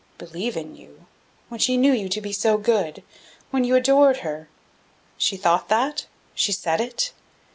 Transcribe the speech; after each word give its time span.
"Believe 0.17 0.57
in 0.57 0.75
you? 0.75 1.05
when 1.49 1.59
she 1.59 1.77
knew 1.77 1.93
you 1.93 2.09
to 2.09 2.21
be 2.21 2.31
so 2.33 2.57
good! 2.57 3.03
when 3.51 3.63
you 3.63 3.75
adored 3.75 4.21
her!" 4.25 4.49
"She 5.15 5.37
thought 5.37 5.69
that? 5.69 6.07
She 6.33 6.51
said 6.51 6.81
it? 6.81 7.13